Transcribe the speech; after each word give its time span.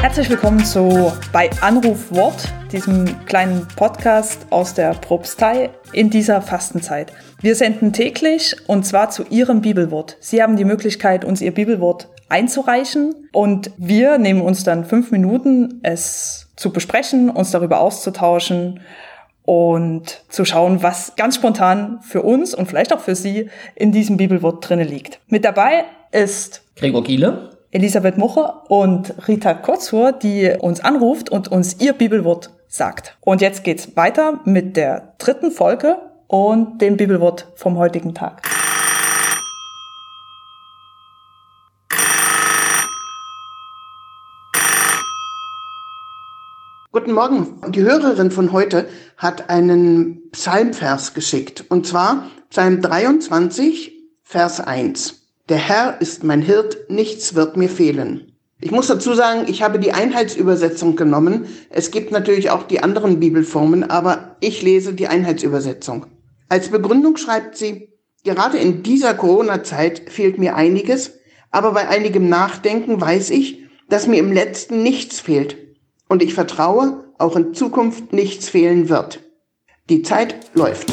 Herzlich 0.00 0.30
willkommen 0.30 0.64
zu 0.64 1.12
bei 1.32 1.50
Anruf 1.60 2.12
Wort, 2.12 2.44
diesem 2.70 3.26
kleinen 3.26 3.66
Podcast 3.74 4.46
aus 4.50 4.74
der 4.74 4.94
Propstei 4.94 5.70
in 5.92 6.08
dieser 6.10 6.40
Fastenzeit. 6.40 7.12
Wir 7.40 7.56
senden 7.56 7.92
täglich 7.92 8.54
und 8.68 8.86
zwar 8.86 9.10
zu 9.10 9.24
Ihrem 9.24 9.60
Bibelwort. 9.60 10.18
Sie 10.20 10.40
haben 10.40 10.54
die 10.54 10.64
Möglichkeit, 10.64 11.24
uns 11.24 11.40
Ihr 11.40 11.52
Bibelwort 11.52 12.10
einzureichen 12.28 13.28
und 13.32 13.72
wir 13.76 14.18
nehmen 14.18 14.42
uns 14.42 14.62
dann 14.62 14.84
fünf 14.84 15.10
Minuten, 15.10 15.80
es 15.82 16.52
zu 16.54 16.72
besprechen, 16.72 17.28
uns 17.28 17.50
darüber 17.50 17.80
auszutauschen 17.80 18.78
und 19.50 20.22
zu 20.28 20.44
schauen, 20.44 20.80
was 20.84 21.16
ganz 21.16 21.34
spontan 21.34 21.98
für 22.02 22.22
uns 22.22 22.54
und 22.54 22.66
vielleicht 22.66 22.92
auch 22.92 23.00
für 23.00 23.16
Sie 23.16 23.50
in 23.74 23.90
diesem 23.90 24.16
Bibelwort 24.16 24.68
drinne 24.68 24.84
liegt. 24.84 25.18
Mit 25.26 25.44
dabei 25.44 25.86
ist 26.12 26.62
Gregor 26.76 27.02
Giele 27.02 27.50
Elisabeth 27.72 28.16
Mucher 28.16 28.70
und 28.70 29.12
Rita 29.26 29.54
Kurzhur, 29.54 30.12
die 30.12 30.54
uns 30.56 30.78
anruft 30.78 31.30
und 31.30 31.48
uns 31.48 31.80
ihr 31.80 31.94
Bibelwort 31.94 32.50
sagt. 32.68 33.16
Und 33.22 33.40
jetzt 33.40 33.64
geht's 33.64 33.96
weiter 33.96 34.38
mit 34.44 34.76
der 34.76 35.14
dritten 35.18 35.50
Folge 35.50 35.96
und 36.28 36.80
dem 36.80 36.96
Bibelwort 36.96 37.48
vom 37.56 37.76
heutigen 37.76 38.14
Tag. 38.14 38.42
Guten 46.92 47.12
Morgen. 47.12 47.60
Die 47.68 47.82
Hörerin 47.82 48.32
von 48.32 48.50
heute 48.50 48.88
hat 49.16 49.48
einen 49.48 50.28
Psalmvers 50.32 51.14
geschickt. 51.14 51.64
Und 51.68 51.86
zwar 51.86 52.26
Psalm 52.50 52.80
23, 52.80 53.92
Vers 54.24 54.58
1. 54.58 55.22
Der 55.48 55.58
Herr 55.58 56.00
ist 56.00 56.24
mein 56.24 56.42
Hirt, 56.42 56.90
nichts 56.90 57.36
wird 57.36 57.56
mir 57.56 57.68
fehlen. 57.68 58.32
Ich 58.60 58.72
muss 58.72 58.88
dazu 58.88 59.14
sagen, 59.14 59.44
ich 59.46 59.62
habe 59.62 59.78
die 59.78 59.92
Einheitsübersetzung 59.92 60.96
genommen. 60.96 61.46
Es 61.68 61.92
gibt 61.92 62.10
natürlich 62.10 62.50
auch 62.50 62.64
die 62.64 62.82
anderen 62.82 63.20
Bibelformen, 63.20 63.88
aber 63.88 64.34
ich 64.40 64.60
lese 64.60 64.92
die 64.92 65.06
Einheitsübersetzung. 65.06 66.06
Als 66.48 66.70
Begründung 66.70 67.16
schreibt 67.18 67.56
sie, 67.56 67.92
gerade 68.24 68.58
in 68.58 68.82
dieser 68.82 69.14
Corona-Zeit 69.14 70.10
fehlt 70.10 70.38
mir 70.38 70.56
einiges, 70.56 71.12
aber 71.52 71.70
bei 71.70 71.86
einigem 71.86 72.28
Nachdenken 72.28 73.00
weiß 73.00 73.30
ich, 73.30 73.60
dass 73.88 74.08
mir 74.08 74.18
im 74.18 74.32
letzten 74.32 74.82
nichts 74.82 75.20
fehlt. 75.20 75.69
Und 76.10 76.24
ich 76.24 76.34
vertraue, 76.34 77.04
auch 77.18 77.36
in 77.36 77.54
Zukunft 77.54 78.12
nichts 78.12 78.48
fehlen 78.48 78.88
wird. 78.88 79.20
Die 79.88 80.02
Zeit 80.02 80.34
läuft. 80.54 80.92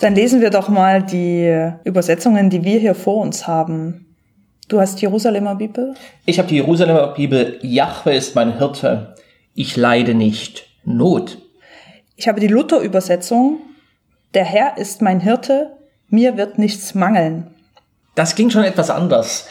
Dann 0.00 0.14
lesen 0.14 0.40
wir 0.40 0.48
doch 0.48 0.70
mal 0.70 1.02
die 1.02 1.70
Übersetzungen, 1.84 2.48
die 2.48 2.64
wir 2.64 2.78
hier 2.78 2.94
vor 2.94 3.20
uns 3.20 3.46
haben. 3.46 4.16
Du 4.68 4.80
hast 4.80 5.02
Jerusalemer 5.02 5.56
Bibel? 5.56 5.92
Ich 6.24 6.38
habe 6.38 6.48
die 6.48 6.54
Jerusalemer 6.54 7.08
Bibel. 7.08 7.58
Jahwe 7.60 8.14
ist 8.14 8.34
mein 8.34 8.56
Hirte. 8.56 9.16
Ich 9.54 9.76
leide 9.76 10.14
nicht 10.14 10.66
Not. 10.84 11.36
Ich 12.16 12.26
habe 12.26 12.40
die 12.40 12.46
Luther-Übersetzung. 12.46 13.58
Der 14.32 14.44
Herr 14.44 14.78
ist 14.78 15.02
mein 15.02 15.20
Hirte. 15.20 15.76
Mir 16.08 16.38
wird 16.38 16.58
nichts 16.58 16.94
mangeln. 16.94 17.48
Das 18.14 18.34
klingt 18.34 18.54
schon 18.54 18.64
etwas 18.64 18.88
anders. 18.88 19.46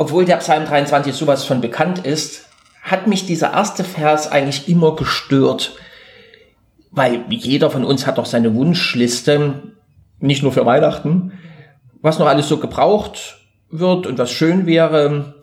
Obwohl 0.00 0.24
der 0.24 0.38
Psalm 0.38 0.64
23 0.64 1.12
sowas 1.12 1.44
von 1.44 1.60
bekannt 1.60 2.06
ist, 2.06 2.46
hat 2.80 3.06
mich 3.06 3.26
dieser 3.26 3.52
erste 3.52 3.84
Vers 3.84 4.32
eigentlich 4.32 4.66
immer 4.66 4.96
gestört. 4.96 5.74
Weil 6.90 7.26
jeder 7.28 7.70
von 7.70 7.84
uns 7.84 8.06
hat 8.06 8.16
doch 8.16 8.24
seine 8.24 8.54
Wunschliste, 8.54 9.74
nicht 10.18 10.42
nur 10.42 10.52
für 10.52 10.64
Weihnachten, 10.64 11.32
was 12.00 12.18
noch 12.18 12.28
alles 12.28 12.48
so 12.48 12.56
gebraucht 12.56 13.40
wird 13.68 14.06
und 14.06 14.16
was 14.16 14.30
schön 14.30 14.64
wäre. 14.64 15.34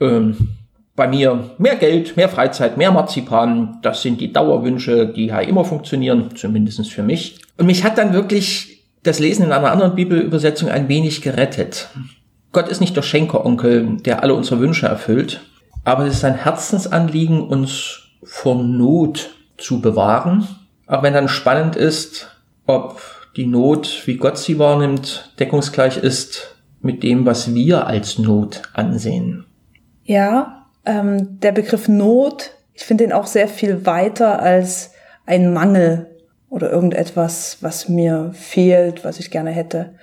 Ähm, 0.00 0.56
bei 0.96 1.06
mir 1.06 1.50
mehr 1.58 1.76
Geld, 1.76 2.16
mehr 2.16 2.30
Freizeit, 2.30 2.78
mehr 2.78 2.92
Marzipan, 2.92 3.76
das 3.82 4.00
sind 4.00 4.22
die 4.22 4.32
Dauerwünsche, 4.32 5.06
die 5.06 5.26
ja 5.26 5.40
immer 5.40 5.66
funktionieren, 5.66 6.34
zumindest 6.34 6.90
für 6.90 7.02
mich. 7.02 7.40
Und 7.58 7.66
mich 7.66 7.84
hat 7.84 7.98
dann 7.98 8.14
wirklich 8.14 8.86
das 9.02 9.18
Lesen 9.18 9.44
in 9.44 9.52
einer 9.52 9.70
anderen 9.70 9.94
Bibelübersetzung 9.94 10.70
ein 10.70 10.88
wenig 10.88 11.20
gerettet. 11.20 11.90
Gott 12.52 12.68
ist 12.68 12.80
nicht 12.80 12.96
der 12.96 13.02
Schenkeronkel, 13.02 13.96
der 13.96 14.22
alle 14.22 14.34
unsere 14.34 14.60
Wünsche 14.60 14.86
erfüllt, 14.86 15.40
aber 15.84 16.06
es 16.06 16.14
ist 16.14 16.24
ein 16.24 16.34
Herzensanliegen, 16.34 17.42
uns 17.42 18.10
vor 18.22 18.56
Not 18.56 19.30
zu 19.56 19.80
bewahren. 19.80 20.46
Auch 20.86 21.02
wenn 21.02 21.14
dann 21.14 21.28
spannend 21.28 21.76
ist, 21.76 22.28
ob 22.66 23.00
die 23.36 23.46
Not, 23.46 24.02
wie 24.06 24.16
Gott 24.16 24.38
sie 24.38 24.58
wahrnimmt, 24.58 25.32
deckungsgleich 25.38 25.96
ist 25.96 26.56
mit 26.80 27.02
dem, 27.02 27.24
was 27.24 27.54
wir 27.54 27.86
als 27.86 28.18
Not 28.18 28.62
ansehen. 28.74 29.46
Ja, 30.04 30.66
ähm, 30.84 31.40
der 31.40 31.52
Begriff 31.52 31.88
Not, 31.88 32.50
ich 32.74 32.84
finde 32.84 33.04
ihn 33.04 33.12
auch 33.12 33.26
sehr 33.26 33.48
viel 33.48 33.86
weiter 33.86 34.40
als 34.40 34.92
ein 35.24 35.52
Mangel 35.52 36.10
oder 36.50 36.70
irgendetwas, 36.70 37.58
was 37.60 37.88
mir 37.88 38.32
fehlt, 38.34 39.04
was 39.04 39.18
ich 39.18 39.30
gerne 39.30 39.50
hätte. 39.50 39.94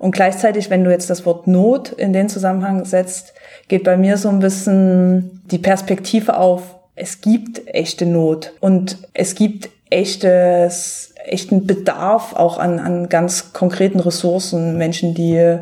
Und 0.00 0.12
gleichzeitig, 0.12 0.70
wenn 0.70 0.82
du 0.82 0.90
jetzt 0.90 1.10
das 1.10 1.26
Wort 1.26 1.46
Not 1.46 1.90
in 1.90 2.14
den 2.14 2.30
Zusammenhang 2.30 2.86
setzt, 2.86 3.34
geht 3.68 3.84
bei 3.84 3.98
mir 3.98 4.16
so 4.16 4.30
ein 4.30 4.38
bisschen 4.38 5.42
die 5.50 5.58
Perspektive 5.58 6.38
auf, 6.38 6.74
es 6.96 7.20
gibt 7.20 7.62
echte 7.66 8.06
Not 8.06 8.54
und 8.60 8.96
es 9.12 9.34
gibt 9.34 9.68
echtes 9.90 11.12
echten 11.26 11.66
Bedarf 11.66 12.32
auch 12.32 12.56
an, 12.56 12.78
an 12.78 13.10
ganz 13.10 13.52
konkreten 13.52 14.00
Ressourcen, 14.00 14.78
Menschen, 14.78 15.14
die 15.14 15.58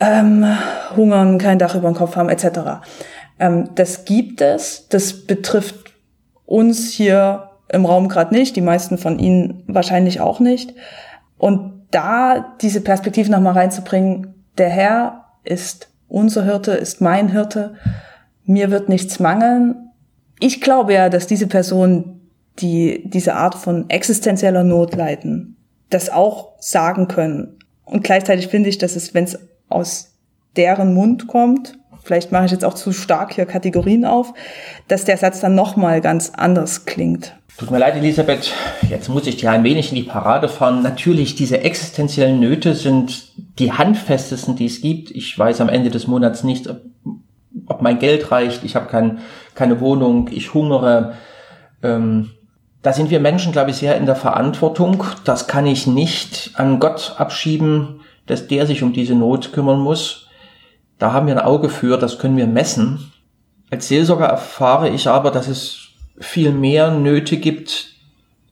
ähm, 0.00 0.46
hungern, 0.96 1.36
kein 1.36 1.58
Dach 1.58 1.74
über 1.74 1.90
dem 1.90 1.96
Kopf 1.96 2.16
haben, 2.16 2.30
etc. 2.30 2.80
Ähm, 3.38 3.68
das 3.74 4.06
gibt 4.06 4.40
es, 4.40 4.88
das 4.88 5.26
betrifft 5.26 5.92
uns 6.46 6.90
hier 6.90 7.50
im 7.68 7.84
Raum 7.84 8.08
gerade 8.08 8.34
nicht, 8.34 8.56
die 8.56 8.62
meisten 8.62 8.96
von 8.96 9.18
Ihnen 9.18 9.62
wahrscheinlich 9.66 10.22
auch 10.22 10.40
nicht. 10.40 10.72
Und 11.36 11.79
da 11.90 12.54
diese 12.60 12.80
Perspektive 12.80 13.30
nochmal 13.30 13.54
reinzubringen, 13.54 14.34
der 14.58 14.68
Herr 14.68 15.24
ist 15.44 15.88
unser 16.08 16.44
Hirte, 16.44 16.72
ist 16.72 17.00
mein 17.00 17.28
Hirte, 17.28 17.74
mir 18.44 18.70
wird 18.70 18.88
nichts 18.88 19.20
mangeln. 19.20 19.90
Ich 20.38 20.60
glaube 20.60 20.94
ja, 20.94 21.08
dass 21.08 21.26
diese 21.26 21.46
Person 21.46 22.20
die 22.58 23.02
diese 23.08 23.34
Art 23.34 23.54
von 23.54 23.88
existenzieller 23.88 24.64
Not 24.64 24.94
leiden, 24.94 25.56
das 25.88 26.10
auch 26.10 26.52
sagen 26.58 27.08
können. 27.08 27.58
Und 27.84 28.04
gleichzeitig 28.04 28.48
finde 28.48 28.68
ich, 28.68 28.78
dass 28.78 28.96
es, 28.96 29.14
wenn 29.14 29.24
es 29.24 29.38
aus 29.68 30.14
deren 30.56 30.94
Mund 30.94 31.26
kommt, 31.26 31.78
vielleicht 32.02 32.32
mache 32.32 32.46
ich 32.46 32.50
jetzt 32.50 32.64
auch 32.64 32.74
zu 32.74 32.92
stark 32.92 33.34
hier 33.34 33.46
Kategorien 33.46 34.04
auf, 34.04 34.32
dass 34.88 35.04
der 35.04 35.16
Satz 35.16 35.40
dann 35.40 35.54
nochmal 35.54 36.00
ganz 36.00 36.32
anders 36.34 36.84
klingt. 36.84 37.34
Tut 37.60 37.70
mir 37.70 37.78
leid, 37.78 37.96
Elisabeth, 37.96 38.54
jetzt 38.88 39.08
muss 39.10 39.26
ich 39.26 39.36
dir 39.36 39.50
ein 39.50 39.64
wenig 39.64 39.90
in 39.90 39.96
die 39.96 40.02
Parade 40.02 40.48
fahren. 40.48 40.82
Natürlich, 40.82 41.34
diese 41.34 41.60
existenziellen 41.60 42.40
Nöte 42.40 42.74
sind 42.74 43.32
die 43.58 43.72
handfestesten, 43.72 44.56
die 44.56 44.64
es 44.64 44.80
gibt. 44.80 45.10
Ich 45.10 45.38
weiß 45.38 45.60
am 45.60 45.68
Ende 45.68 45.90
des 45.90 46.06
Monats 46.06 46.42
nicht, 46.42 46.68
ob, 46.68 46.80
ob 47.66 47.82
mein 47.82 47.98
Geld 47.98 48.30
reicht. 48.30 48.64
Ich 48.64 48.76
habe 48.76 48.86
kein, 48.86 49.18
keine 49.54 49.80
Wohnung, 49.80 50.30
ich 50.32 50.54
hungere. 50.54 51.16
Ähm, 51.82 52.30
da 52.82 52.94
sind 52.94 53.10
wir 53.10 53.20
Menschen, 53.20 53.52
glaube 53.52 53.72
ich, 53.72 53.76
sehr 53.76 53.98
in 53.98 54.06
der 54.06 54.16
Verantwortung. 54.16 55.04
Das 55.24 55.46
kann 55.46 55.66
ich 55.66 55.86
nicht 55.86 56.52
an 56.54 56.80
Gott 56.80 57.16
abschieben, 57.18 58.00
dass 58.24 58.48
der 58.48 58.66
sich 58.66 58.82
um 58.82 58.94
diese 58.94 59.14
Not 59.14 59.52
kümmern 59.52 59.80
muss. 59.80 60.29
Da 61.00 61.12
haben 61.12 61.26
wir 61.26 61.34
ein 61.34 61.44
Auge 61.44 61.70
für, 61.70 61.96
das 61.96 62.18
können 62.18 62.36
wir 62.36 62.46
messen. 62.46 63.10
Als 63.70 63.88
Seelsorger 63.88 64.26
erfahre 64.26 64.90
ich 64.90 65.08
aber, 65.08 65.30
dass 65.30 65.48
es 65.48 65.88
viel 66.18 66.52
mehr 66.52 66.90
Nöte 66.90 67.38
gibt, 67.38 67.94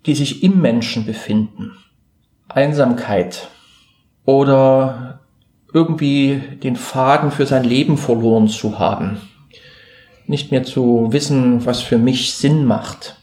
die 0.07 0.15
sich 0.15 0.43
im 0.43 0.61
Menschen 0.63 1.05
befinden. 1.05 1.73
Einsamkeit 2.49 3.49
oder 4.25 5.21
irgendwie 5.75 6.41
den 6.63 6.77
Faden 6.77 7.31
für 7.31 7.45
sein 7.45 7.65
Leben 7.65 7.99
verloren 7.99 8.49
zu 8.49 8.79
haben. 8.79 9.21
Nicht 10.27 10.51
mehr 10.51 10.65
zu 10.65 11.09
wissen, 11.11 11.67
was 11.67 11.83
für 11.83 11.99
mich 11.99 12.35
Sinn 12.35 12.65
macht 12.65 13.17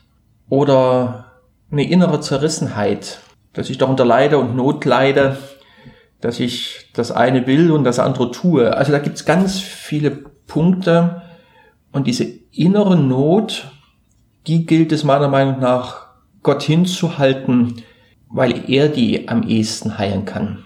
oder 0.50 1.31
eine 1.71 1.89
innere 1.89 2.19
Zerrissenheit, 2.19 3.21
dass 3.54 3.71
ich 3.71 3.80
darunter 3.80 4.06
leide 4.06 4.38
und 4.38 4.56
Not 4.56 4.86
leide, 4.86 5.38
dass 6.25 6.39
ich 6.39 6.89
das 6.94 7.12
eine 7.12 7.45
will 7.45 7.72
und 7.72 7.83
das 7.83 8.00
andere 8.00 8.31
tue. 8.31 8.75
Also 8.75 8.92
da 8.92 9.00
gibt's 9.00 9.25
ganz 9.25 9.60
viele 9.60 10.10
Punkte 10.12 11.22
und 11.92 12.07
diese 12.07 12.25
innere 12.51 12.98
Not, 12.98 13.68
die 14.48 14.66
gilt 14.66 14.92
es 14.92 15.04
meiner 15.04 15.27
Meinung 15.27 15.60
nach 15.60 16.07
Gott 16.42 16.63
hinzuhalten, 16.63 17.83
weil 18.27 18.69
er 18.69 18.89
die 18.89 19.27
am 19.27 19.44
ehesten 19.44 19.98
heilen 19.98 20.25
kann. 20.25 20.63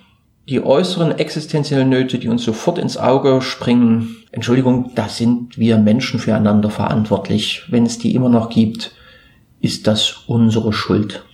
Die 0.48 0.64
äußeren 0.64 1.20
existenziellen 1.20 1.90
Nöte, 1.90 2.20
die 2.20 2.30
uns 2.30 2.44
sofort 2.44 2.78
ins 2.78 2.98
Auge 2.98 3.42
springen, 3.42 4.16
Entschuldigung, 4.32 4.92
da 4.96 5.10
sind 5.10 5.58
wir 5.58 5.78
Menschen 5.78 6.20
füreinander 6.20 6.70
verantwortlich, 6.70 7.64
wenn 7.70 7.86
es 7.86 8.00
die 8.00 8.16
immer 8.16 8.30
noch 8.30 8.50
gibt 8.50 8.94
ist 9.62 9.88
das 9.88 10.24
unsere 10.28 10.72
Schuld. 10.72 11.26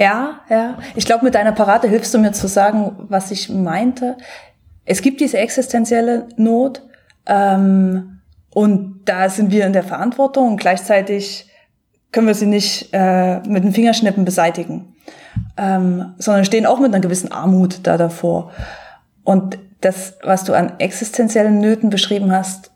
Ja, 0.00 0.40
ja. 0.48 0.78
Ich 0.94 1.04
glaube, 1.04 1.26
mit 1.26 1.34
deiner 1.34 1.52
Parade 1.52 1.86
hilfst 1.86 2.14
du 2.14 2.18
mir 2.18 2.32
zu 2.32 2.48
sagen, 2.48 3.04
was 3.10 3.30
ich 3.30 3.50
meinte. 3.50 4.16
Es 4.86 5.02
gibt 5.02 5.20
diese 5.20 5.36
existenzielle 5.36 6.26
Not 6.36 6.82
ähm, 7.26 8.22
und 8.48 9.02
da 9.04 9.28
sind 9.28 9.52
wir 9.52 9.66
in 9.66 9.74
der 9.74 9.82
Verantwortung 9.82 10.52
und 10.52 10.56
gleichzeitig 10.56 11.50
können 12.12 12.26
wir 12.26 12.34
sie 12.34 12.46
nicht 12.46 12.88
äh, 12.92 13.40
mit 13.40 13.62
den 13.62 13.74
Fingerschnippen 13.74 14.24
beseitigen, 14.24 14.94
ähm, 15.58 16.14
sondern 16.16 16.46
stehen 16.46 16.64
auch 16.64 16.80
mit 16.80 16.94
einer 16.94 17.02
gewissen 17.02 17.30
Armut 17.30 17.80
da 17.82 17.98
davor. 17.98 18.52
Und 19.22 19.58
das, 19.82 20.14
was 20.22 20.44
du 20.44 20.54
an 20.54 20.78
existenziellen 20.78 21.60
Nöten 21.60 21.90
beschrieben 21.90 22.32
hast, 22.32 22.70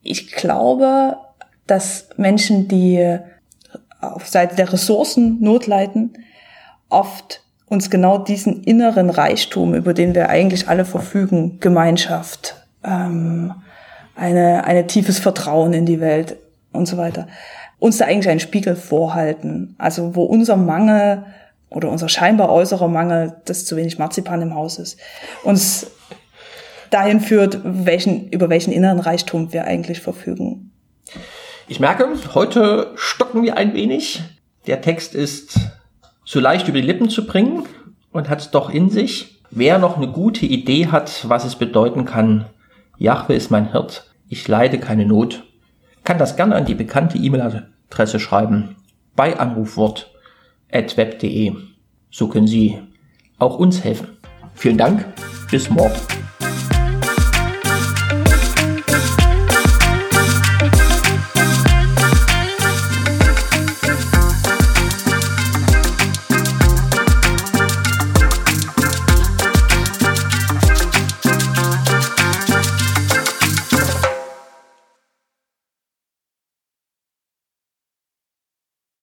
ich 0.00 0.32
glaube, 0.32 1.18
dass 1.66 2.08
Menschen, 2.16 2.66
die 2.66 3.18
auf 4.00 4.26
Seite 4.26 4.56
der 4.56 4.72
Ressourcen 4.72 5.38
Not 5.42 5.66
leiden, 5.66 6.14
oft 6.92 7.42
uns 7.66 7.88
genau 7.88 8.18
diesen 8.18 8.62
inneren 8.64 9.08
Reichtum, 9.08 9.74
über 9.74 9.94
den 9.94 10.14
wir 10.14 10.28
eigentlich 10.28 10.68
alle 10.68 10.84
verfügen, 10.84 11.58
Gemeinschaft, 11.58 12.54
ähm, 12.84 13.54
eine, 14.14 14.64
eine 14.64 14.86
tiefes 14.86 15.18
Vertrauen 15.18 15.72
in 15.72 15.86
die 15.86 16.00
Welt 16.00 16.36
und 16.72 16.86
so 16.86 16.98
weiter, 16.98 17.28
uns 17.78 17.98
da 17.98 18.04
eigentlich 18.04 18.28
einen 18.28 18.40
Spiegel 18.40 18.76
vorhalten. 18.76 19.74
Also 19.78 20.14
wo 20.14 20.24
unser 20.24 20.56
Mangel 20.56 21.24
oder 21.70 21.88
unser 21.88 22.08
scheinbar 22.08 22.50
äußerer 22.50 22.88
Mangel, 22.88 23.36
dass 23.46 23.64
zu 23.64 23.76
wenig 23.76 23.98
Marzipan 23.98 24.42
im 24.42 24.54
Haus 24.54 24.78
ist, 24.78 24.98
uns 25.42 25.90
dahin 26.90 27.20
führt, 27.20 27.60
welchen, 27.64 28.28
über 28.28 28.50
welchen 28.50 28.72
inneren 28.72 29.00
Reichtum 29.00 29.52
wir 29.52 29.64
eigentlich 29.64 30.00
verfügen. 30.00 30.72
Ich 31.68 31.80
merke, 31.80 32.06
heute 32.34 32.92
stocken 32.96 33.42
wir 33.42 33.56
ein 33.56 33.72
wenig. 33.72 34.22
Der 34.66 34.82
Text 34.82 35.14
ist 35.14 35.58
so 36.24 36.40
leicht 36.40 36.68
über 36.68 36.80
die 36.80 36.86
Lippen 36.86 37.08
zu 37.08 37.26
bringen 37.26 37.64
und 38.12 38.28
hat 38.28 38.40
es 38.40 38.50
doch 38.50 38.70
in 38.70 38.90
sich. 38.90 39.40
Wer 39.50 39.78
noch 39.78 39.96
eine 39.96 40.08
gute 40.08 40.46
Idee 40.46 40.86
hat, 40.86 41.28
was 41.28 41.44
es 41.44 41.56
bedeuten 41.56 42.04
kann, 42.04 42.46
Jahwe 42.98 43.34
ist 43.34 43.50
mein 43.50 43.72
Hirt, 43.72 44.10
ich 44.28 44.46
leide 44.48 44.78
keine 44.78 45.04
Not, 45.04 45.44
kann 46.04 46.18
das 46.18 46.36
gerne 46.36 46.54
an 46.54 46.64
die 46.64 46.74
bekannte 46.74 47.18
E-Mail-Adresse 47.18 48.18
schreiben, 48.18 48.76
bei 49.14 49.38
Anrufwort 49.38 50.10
at 50.70 50.96
web.de. 50.96 51.52
So 52.10 52.28
können 52.28 52.46
Sie 52.46 52.78
auch 53.38 53.58
uns 53.58 53.84
helfen. 53.84 54.08
Vielen 54.54 54.78
Dank, 54.78 55.04
bis 55.50 55.68
morgen. 55.68 56.21